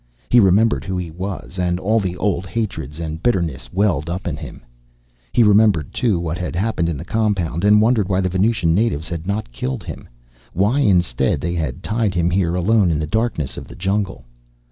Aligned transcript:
He 0.31 0.39
remembered 0.39 0.83
who 0.83 0.97
he 0.97 1.11
was, 1.11 1.59
and 1.59 1.79
all 1.79 1.99
the 1.99 2.17
old 2.17 2.47
hatreds 2.47 2.99
and 2.99 3.21
bitterness 3.21 3.71
welled 3.71 4.09
up 4.09 4.25
in 4.25 4.35
him. 4.35 4.63
He 5.31 5.43
remembered, 5.43 5.93
too, 5.93 6.19
what 6.19 6.39
had 6.39 6.55
happened 6.55 6.89
in 6.89 6.97
the 6.97 7.05
compound, 7.05 7.63
and 7.63 7.79
wondered 7.83 8.09
why 8.09 8.19
the 8.19 8.29
Venusian 8.29 8.73
natives 8.73 9.09
had 9.09 9.27
not 9.27 9.51
killed 9.51 9.83
him. 9.83 10.09
Why, 10.53 10.79
instead, 10.79 11.39
they 11.39 11.53
had 11.53 11.83
tied 11.83 12.15
him 12.15 12.31
here 12.31 12.55
alone 12.55 12.89
in 12.89 12.97
the 12.97 13.05
darkness 13.05 13.57
of 13.57 13.67
the 13.67 13.75
jungle. 13.75 14.25